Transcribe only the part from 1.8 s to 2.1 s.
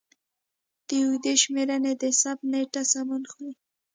د